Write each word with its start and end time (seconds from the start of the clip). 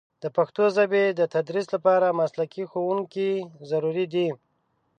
د 0.23 0.25
پښتو 0.37 0.63
ژبې 0.75 1.03
د 1.19 1.21
تدریس 1.33 1.67
لپاره 1.75 2.17
مسلکي 2.21 2.63
ښوونکي 2.71 3.31
ضروري 3.71 4.05
دي. 4.13 4.27